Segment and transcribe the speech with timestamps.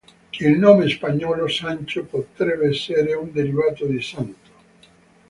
[0.39, 4.49] Il nome spagnolo Sancho potrebbe essere un derivato di Santo.